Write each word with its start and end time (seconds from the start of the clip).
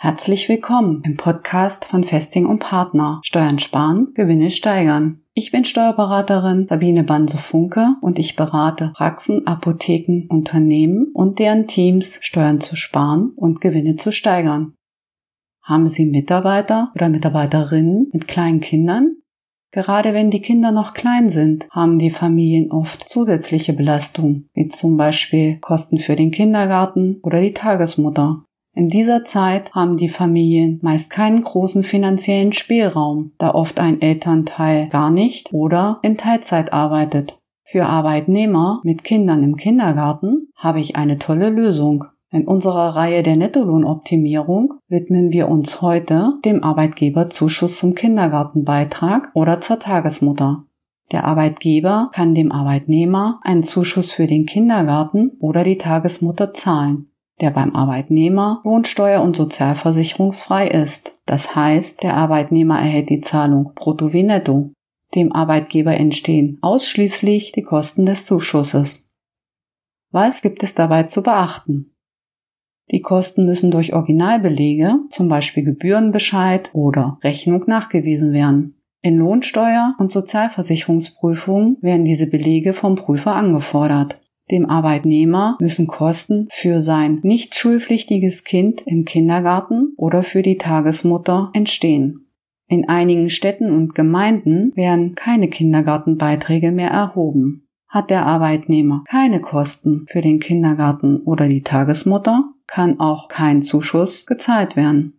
Herzlich 0.00 0.48
willkommen 0.48 1.02
im 1.04 1.16
Podcast 1.16 1.84
von 1.84 2.04
Festing 2.04 2.46
und 2.46 2.60
Partner 2.60 3.20
Steuern 3.24 3.58
sparen, 3.58 4.12
Gewinne 4.14 4.52
steigern. 4.52 5.22
Ich 5.34 5.50
bin 5.50 5.64
Steuerberaterin 5.64 6.68
Sabine 6.68 7.02
Banse-Funke 7.02 7.96
und 8.00 8.20
ich 8.20 8.36
berate 8.36 8.92
Praxen, 8.94 9.44
Apotheken, 9.48 10.28
Unternehmen 10.28 11.08
und 11.14 11.40
deren 11.40 11.66
Teams, 11.66 12.20
Steuern 12.20 12.60
zu 12.60 12.76
sparen 12.76 13.32
und 13.34 13.60
Gewinne 13.60 13.96
zu 13.96 14.12
steigern. 14.12 14.74
Haben 15.64 15.88
Sie 15.88 16.06
Mitarbeiter 16.06 16.92
oder 16.94 17.08
Mitarbeiterinnen 17.08 18.10
mit 18.12 18.28
kleinen 18.28 18.60
Kindern? 18.60 19.16
Gerade 19.72 20.14
wenn 20.14 20.30
die 20.30 20.40
Kinder 20.40 20.70
noch 20.70 20.94
klein 20.94 21.28
sind, 21.28 21.68
haben 21.72 21.98
die 21.98 22.12
Familien 22.12 22.70
oft 22.70 23.08
zusätzliche 23.08 23.72
Belastungen, 23.72 24.48
wie 24.54 24.68
zum 24.68 24.96
Beispiel 24.96 25.58
Kosten 25.58 25.98
für 25.98 26.14
den 26.14 26.30
Kindergarten 26.30 27.18
oder 27.24 27.40
die 27.40 27.52
Tagesmutter. 27.52 28.44
In 28.74 28.88
dieser 28.88 29.24
Zeit 29.24 29.74
haben 29.74 29.96
die 29.96 30.08
Familien 30.08 30.78
meist 30.82 31.10
keinen 31.10 31.42
großen 31.42 31.82
finanziellen 31.82 32.52
Spielraum, 32.52 33.32
da 33.38 33.54
oft 33.54 33.80
ein 33.80 34.00
Elternteil 34.00 34.88
gar 34.88 35.10
nicht 35.10 35.52
oder 35.52 35.98
in 36.02 36.16
Teilzeit 36.16 36.72
arbeitet. 36.72 37.38
Für 37.64 37.86
Arbeitnehmer 37.86 38.80
mit 38.84 39.04
Kindern 39.04 39.42
im 39.42 39.56
Kindergarten 39.56 40.48
habe 40.56 40.80
ich 40.80 40.96
eine 40.96 41.18
tolle 41.18 41.50
Lösung. 41.50 42.04
In 42.30 42.46
unserer 42.46 42.94
Reihe 42.94 43.22
der 43.22 43.36
Nettolohnoptimierung 43.36 44.74
widmen 44.88 45.32
wir 45.32 45.48
uns 45.48 45.82
heute 45.82 46.34
dem 46.44 46.62
Arbeitgeberzuschuss 46.62 47.78
zum 47.78 47.94
Kindergartenbeitrag 47.94 49.30
oder 49.34 49.60
zur 49.60 49.78
Tagesmutter. 49.78 50.64
Der 51.10 51.24
Arbeitgeber 51.24 52.10
kann 52.12 52.34
dem 52.34 52.52
Arbeitnehmer 52.52 53.40
einen 53.42 53.62
Zuschuss 53.62 54.12
für 54.12 54.26
den 54.26 54.46
Kindergarten 54.46 55.32
oder 55.40 55.64
die 55.64 55.78
Tagesmutter 55.78 56.52
zahlen, 56.52 57.10
der 57.40 57.50
beim 57.50 57.74
Arbeitnehmer 57.74 58.60
lohnsteuer- 58.64 59.22
und 59.22 59.36
sozialversicherungsfrei 59.36 60.68
ist. 60.68 61.16
Das 61.26 61.54
heißt, 61.54 62.02
der 62.02 62.16
Arbeitnehmer 62.16 62.78
erhält 62.78 63.10
die 63.10 63.20
Zahlung 63.20 63.72
brutto 63.74 64.12
wie 64.12 64.22
netto. 64.22 64.72
Dem 65.14 65.32
Arbeitgeber 65.32 65.94
entstehen 65.96 66.58
ausschließlich 66.60 67.52
die 67.52 67.62
Kosten 67.62 68.06
des 68.06 68.26
Zuschusses. 68.26 69.10
Was 70.10 70.42
gibt 70.42 70.62
es 70.62 70.74
dabei 70.74 71.04
zu 71.04 71.22
beachten? 71.22 71.94
Die 72.90 73.02
Kosten 73.02 73.44
müssen 73.44 73.70
durch 73.70 73.92
Originalbelege, 73.92 74.96
zum 75.10 75.28
Beispiel 75.28 75.62
Gebührenbescheid 75.62 76.70
oder 76.72 77.18
Rechnung 77.22 77.64
nachgewiesen 77.66 78.32
werden. 78.32 78.80
In 79.02 79.18
Lohnsteuer- 79.18 79.94
und 79.98 80.10
Sozialversicherungsprüfungen 80.10 81.76
werden 81.82 82.04
diese 82.04 82.26
Belege 82.26 82.74
vom 82.74 82.94
Prüfer 82.94 83.34
angefordert. 83.34 84.20
Dem 84.50 84.66
Arbeitnehmer 84.66 85.56
müssen 85.60 85.86
Kosten 85.86 86.48
für 86.50 86.80
sein 86.80 87.20
nicht 87.22 87.54
schulpflichtiges 87.54 88.44
Kind 88.44 88.82
im 88.86 89.04
Kindergarten 89.04 89.92
oder 89.96 90.22
für 90.22 90.42
die 90.42 90.56
Tagesmutter 90.56 91.50
entstehen. 91.52 92.28
In 92.66 92.88
einigen 92.88 93.30
Städten 93.30 93.70
und 93.70 93.94
Gemeinden 93.94 94.72
werden 94.76 95.14
keine 95.14 95.48
Kindergartenbeiträge 95.48 96.70
mehr 96.70 96.90
erhoben. 96.90 97.66
Hat 97.88 98.10
der 98.10 98.26
Arbeitnehmer 98.26 99.04
keine 99.08 99.40
Kosten 99.40 100.04
für 100.08 100.20
den 100.20 100.40
Kindergarten 100.40 101.22
oder 101.22 101.48
die 101.48 101.62
Tagesmutter, 101.62 102.44
kann 102.66 103.00
auch 103.00 103.28
kein 103.28 103.62
Zuschuss 103.62 104.26
gezahlt 104.26 104.76
werden. 104.76 105.17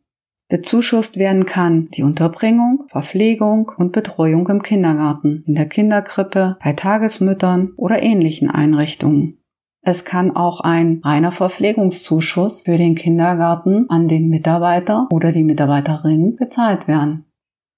Bezuschusst 0.50 1.17
werden 1.17 1.45
kann 1.45 1.89
die 1.94 2.02
Unterbringung, 2.02 2.86
Verpflegung 2.89 3.72
und 3.78 3.92
Betreuung 3.92 4.47
im 4.47 4.64
Kindergarten, 4.64 5.44
in 5.45 5.53
der 5.53 5.67
Kinderkrippe, 5.67 6.58
bei 6.64 6.73
Tagesmüttern 6.73 7.73
oder 7.78 8.02
ähnlichen 8.02 8.50
Einrichtungen. 8.50 9.38
Es 9.81 10.06
kann 10.06 10.36
auch 10.36 10.61
ein 10.61 11.02
reiner 11.06 11.31
Verpflegungszuschuss 11.31 12.64
für 12.64 12.80
den 12.80 12.95
Kindergarten 12.95 13.89
an 13.89 14.08
den 14.08 14.28
Mitarbeiter 14.28 15.08
oder 15.11 15.31
die 15.31 15.44
Mitarbeiterin 15.44 16.36
gezahlt 16.36 16.88
werden. 16.88 17.25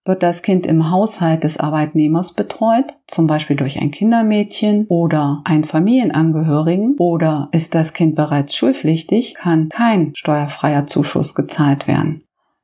Wird 0.06 0.24
das 0.24 0.42
Kind 0.42 0.66
im 0.66 0.90
Haushalt 0.90 1.44
des 1.44 1.60
Arbeitnehmers 1.60 2.34
betreut, 2.34 2.96
zum 3.06 3.28
Beispiel 3.28 3.58
durch 3.58 3.80
ein 3.80 3.92
Kindermädchen 3.92 4.88
oder 4.88 5.42
einen 5.44 5.66
Familienangehörigen, 5.66 6.96
oder 6.98 7.50
ist 7.52 7.76
das 7.76 7.94
Kind 7.94 8.16
bereits 8.16 8.56
schulpflichtig, 8.56 9.36
kann 9.36 9.70
kein 9.70 10.16
steuerfreier 10.16 10.88
Zuschuss 10.88 11.36
gezahlt 11.36 11.88
werden. 11.88 12.24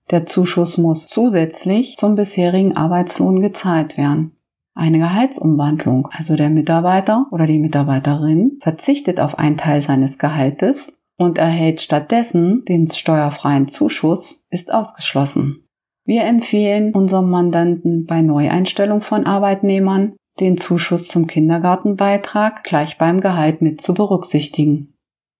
Der 0.09 0.25
Zuschuss 0.25 0.77
muss 0.77 1.07
zusätzlich 1.07 1.97
zum 1.97 2.15
bisherigen 2.15 2.77
Arbeitslohn 2.77 3.41
gezahlt 3.41 3.97
werden. 3.97 4.37
Eine 4.73 4.99
Gehaltsumwandlung, 4.99 6.07
also 6.11 6.35
der 6.35 6.49
Mitarbeiter 6.49 7.25
oder 7.31 7.47
die 7.47 7.59
Mitarbeiterin, 7.59 8.59
verzichtet 8.61 9.19
auf 9.19 9.37
einen 9.37 9.57
Teil 9.57 9.81
seines 9.81 10.17
Gehaltes 10.17 10.93
und 11.17 11.37
erhält 11.37 11.81
stattdessen 11.81 12.63
den 12.65 12.87
steuerfreien 12.87 13.67
Zuschuss, 13.67 14.45
ist 14.49 14.71
ausgeschlossen. 14.71 15.67
Wir 16.05 16.23
empfehlen 16.23 16.93
unserem 16.93 17.29
Mandanten 17.29 18.05
bei 18.05 18.21
Neueinstellung 18.21 19.01
von 19.01 19.25
Arbeitnehmern, 19.25 20.15
den 20.39 20.57
Zuschuss 20.57 21.07
zum 21.07 21.27
Kindergartenbeitrag 21.27 22.63
gleich 22.63 22.97
beim 22.97 23.19
Gehalt 23.19 23.61
mit 23.61 23.81
zu 23.81 23.93
berücksichtigen. 23.93 24.93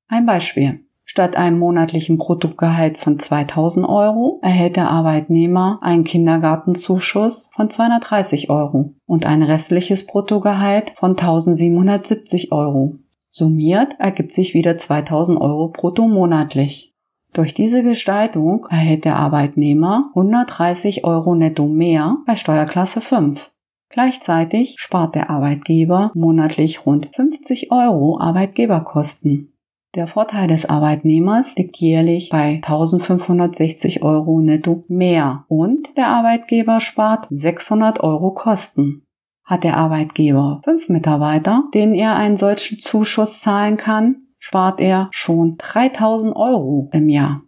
Ein 0.10 0.26
Beispiel. 0.26 0.87
Statt 1.10 1.38
einem 1.38 1.58
monatlichen 1.58 2.18
Bruttogehalt 2.18 2.98
von 2.98 3.18
2000 3.18 3.88
Euro 3.88 4.42
erhält 4.44 4.76
der 4.76 4.90
Arbeitnehmer 4.90 5.80
einen 5.82 6.04
Kindergartenzuschuss 6.04 7.50
von 7.56 7.70
230 7.70 8.50
Euro 8.50 8.94
und 9.06 9.26
ein 9.26 9.42
restliches 9.42 10.06
Bruttogehalt 10.06 10.92
von 10.98 11.12
1770 11.12 12.52
Euro. 12.52 12.98
Summiert 13.32 13.96
ergibt 14.00 14.34
sich 14.34 14.54
wieder 14.54 14.78
2000 14.78 15.40
Euro 15.40 15.70
brutto 15.70 16.10
monatlich. 16.10 16.94
Durch 17.32 17.54
diese 17.54 17.84
Gestaltung 17.84 18.68
erhält 18.70 19.06
der 19.06 19.16
Arbeitnehmer 19.16 20.12
130 20.14 21.06
Euro 21.06 21.36
netto 21.36 21.68
mehr 21.68 22.18
bei 22.26 22.36
Steuerklasse 22.36 23.00
5. 23.00 23.50
Gleichzeitig 23.90 24.76
spart 24.78 25.16
der 25.16 25.30
Arbeitgeber 25.30 26.12
monatlich 26.14 26.86
rund 26.86 27.10
50 27.16 27.72
Euro 27.72 28.20
Arbeitgeberkosten. 28.20 29.54
Der 29.98 30.06
Vorteil 30.06 30.48
des 30.48 30.70
Arbeitnehmers 30.70 31.56
liegt 31.56 31.78
jährlich 31.78 32.30
bei 32.30 32.62
1560 32.64 34.04
Euro 34.04 34.40
netto 34.40 34.84
mehr 34.88 35.46
und 35.48 35.98
der 35.98 36.10
Arbeitgeber 36.10 36.80
spart 36.82 37.26
600 37.32 38.02
Euro 38.02 38.30
Kosten. 38.30 39.08
Hat 39.44 39.64
der 39.64 39.76
Arbeitgeber 39.76 40.62
fünf 40.64 40.88
Mitarbeiter, 40.88 41.64
denen 41.74 41.96
er 41.96 42.16
einen 42.16 42.38
solchen 42.38 42.78
Zuschuss 42.78 43.42
zahlen 43.42 43.76
kann, 43.76 44.28
spart 44.38 44.80
er 44.82 45.10
schon 45.10 45.56
3000 45.58 46.36
Euro 46.36 46.92
im 46.94 47.10
Jahr. 47.10 47.42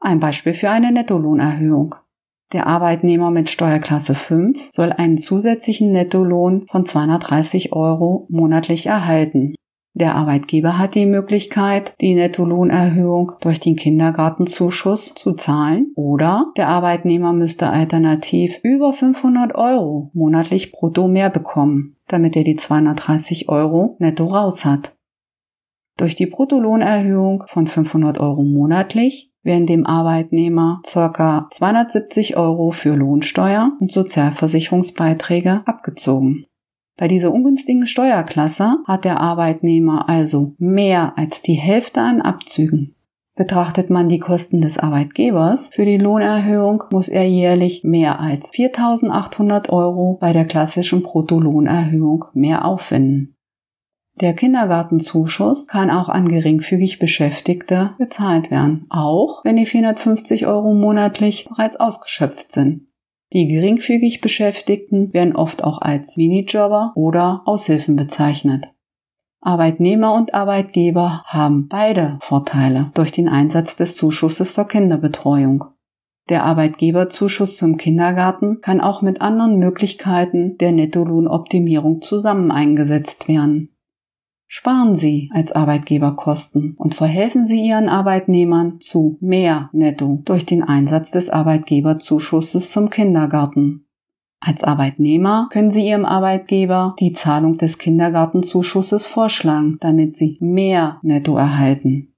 Ein 0.00 0.18
Beispiel 0.18 0.54
für 0.54 0.70
eine 0.70 0.90
Nettolohnerhöhung. 0.90 1.94
Der 2.52 2.66
Arbeitnehmer 2.66 3.30
mit 3.30 3.50
Steuerklasse 3.50 4.16
5 4.16 4.70
soll 4.72 4.90
einen 4.90 5.16
zusätzlichen 5.16 5.92
Nettolohn 5.92 6.66
von 6.72 6.86
230 6.86 7.72
Euro 7.72 8.26
monatlich 8.30 8.86
erhalten. 8.86 9.54
Der 9.94 10.14
Arbeitgeber 10.14 10.78
hat 10.78 10.94
die 10.94 11.04
Möglichkeit, 11.04 11.94
die 12.00 12.14
Nettolohnerhöhung 12.14 13.32
durch 13.40 13.60
den 13.60 13.76
Kindergartenzuschuss 13.76 15.14
zu 15.14 15.34
zahlen 15.34 15.92
oder 15.96 16.46
der 16.56 16.68
Arbeitnehmer 16.68 17.34
müsste 17.34 17.68
alternativ 17.68 18.58
über 18.62 18.94
500 18.94 19.54
Euro 19.54 20.10
monatlich 20.14 20.72
brutto 20.72 21.08
mehr 21.08 21.28
bekommen, 21.28 21.96
damit 22.08 22.36
er 22.36 22.44
die 22.44 22.56
230 22.56 23.50
Euro 23.50 23.96
netto 23.98 24.24
raus 24.24 24.64
hat. 24.64 24.96
Durch 25.98 26.16
die 26.16 26.26
Bruttolohnerhöhung 26.26 27.44
von 27.46 27.66
500 27.66 28.18
Euro 28.18 28.42
monatlich 28.42 29.30
werden 29.42 29.66
dem 29.66 29.86
Arbeitnehmer 29.86 30.80
ca. 30.90 31.48
270 31.50 32.38
Euro 32.38 32.70
für 32.70 32.94
Lohnsteuer 32.94 33.72
und 33.78 33.92
Sozialversicherungsbeiträge 33.92 35.62
abgezogen. 35.66 36.46
Bei 36.96 37.08
dieser 37.08 37.32
ungünstigen 37.32 37.86
Steuerklasse 37.86 38.76
hat 38.86 39.04
der 39.04 39.20
Arbeitnehmer 39.20 40.08
also 40.08 40.54
mehr 40.58 41.14
als 41.16 41.42
die 41.42 41.54
Hälfte 41.54 42.00
an 42.00 42.20
Abzügen. 42.20 42.94
Betrachtet 43.34 43.88
man 43.88 44.10
die 44.10 44.18
Kosten 44.18 44.60
des 44.60 44.78
Arbeitgebers 44.78 45.68
für 45.68 45.86
die 45.86 45.96
Lohnerhöhung, 45.96 46.84
muss 46.92 47.08
er 47.08 47.26
jährlich 47.26 47.82
mehr 47.82 48.20
als 48.20 48.50
4.800 48.52 49.70
Euro 49.70 50.18
bei 50.20 50.34
der 50.34 50.44
klassischen 50.44 51.02
Bruttolohnerhöhung 51.02 52.26
mehr 52.34 52.66
aufwenden. 52.66 53.34
Der 54.20 54.34
Kindergartenzuschuss 54.34 55.66
kann 55.66 55.90
auch 55.90 56.10
an 56.10 56.28
geringfügig 56.28 56.98
Beschäftigte 56.98 57.94
gezahlt 57.96 58.50
werden, 58.50 58.84
auch 58.90 59.42
wenn 59.44 59.56
die 59.56 59.64
450 59.64 60.46
Euro 60.46 60.74
monatlich 60.74 61.46
bereits 61.48 61.76
ausgeschöpft 61.76 62.52
sind. 62.52 62.91
Die 63.32 63.48
geringfügig 63.48 64.20
Beschäftigten 64.20 65.14
werden 65.14 65.34
oft 65.34 65.64
auch 65.64 65.80
als 65.80 66.16
Minijobber 66.16 66.92
oder 66.94 67.42
Aushilfen 67.46 67.96
bezeichnet. 67.96 68.68
Arbeitnehmer 69.40 70.14
und 70.14 70.34
Arbeitgeber 70.34 71.24
haben 71.26 71.66
beide 71.68 72.18
Vorteile 72.20 72.90
durch 72.94 73.10
den 73.10 73.28
Einsatz 73.28 73.76
des 73.76 73.96
Zuschusses 73.96 74.54
zur 74.54 74.68
Kinderbetreuung. 74.68 75.64
Der 76.28 76.44
Arbeitgeberzuschuss 76.44 77.56
zum 77.56 77.78
Kindergarten 77.78 78.60
kann 78.60 78.80
auch 78.80 79.02
mit 79.02 79.20
anderen 79.20 79.58
Möglichkeiten 79.58 80.56
der 80.58 80.72
Nettolohnoptimierung 80.72 82.02
zusammen 82.02 82.52
eingesetzt 82.52 83.26
werden. 83.26 83.71
Sparen 84.54 84.96
Sie 84.96 85.30
als 85.32 85.52
Arbeitgeber 85.52 86.14
Kosten 86.14 86.74
und 86.76 86.94
verhelfen 86.94 87.46
Sie 87.46 87.66
Ihren 87.66 87.88
Arbeitnehmern 87.88 88.82
zu 88.82 89.16
mehr 89.22 89.70
Netto 89.72 90.20
durch 90.26 90.44
den 90.44 90.62
Einsatz 90.62 91.10
des 91.10 91.30
Arbeitgeberzuschusses 91.30 92.70
zum 92.70 92.90
Kindergarten. 92.90 93.86
Als 94.40 94.62
Arbeitnehmer 94.62 95.48
können 95.50 95.70
Sie 95.70 95.86
Ihrem 95.86 96.04
Arbeitgeber 96.04 96.94
die 97.00 97.14
Zahlung 97.14 97.56
des 97.56 97.78
Kindergartenzuschusses 97.78 99.06
vorschlagen, 99.06 99.78
damit 99.80 100.18
Sie 100.18 100.36
mehr 100.40 100.98
Netto 101.00 101.38
erhalten. 101.38 102.12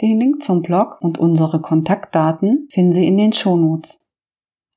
Den 0.00 0.18
Link 0.18 0.42
zum 0.42 0.62
Blog 0.62 0.98
und 1.00 1.18
unsere 1.18 1.60
Kontaktdaten 1.60 2.68
finden 2.70 2.92
Sie 2.92 3.06
in 3.06 3.16
den 3.16 3.32
Shownotes. 3.32 4.00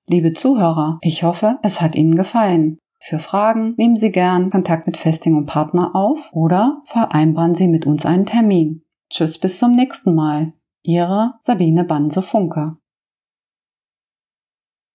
Liebe 0.07 0.33
Zuhörer, 0.33 0.99
ich 1.01 1.23
hoffe, 1.23 1.57
es 1.63 1.81
hat 1.81 1.95
Ihnen 1.95 2.15
gefallen. 2.15 2.77
Für 2.99 3.19
Fragen 3.19 3.73
nehmen 3.77 3.97
Sie 3.97 4.11
gern 4.11 4.49
Kontakt 4.49 4.85
mit 4.85 4.97
Festing 4.97 5.35
und 5.35 5.45
Partner 5.45 5.95
auf 5.95 6.29
oder 6.31 6.81
vereinbaren 6.85 7.55
Sie 7.55 7.67
mit 7.67 7.85
uns 7.85 8.05
einen 8.05 8.25
Termin. 8.25 8.83
Tschüss 9.09 9.39
bis 9.39 9.59
zum 9.59 9.75
nächsten 9.75 10.13
Mal. 10.13 10.53
Ihre 10.83 11.33
Sabine 11.41 11.83
Banse-Funke. 11.83 12.77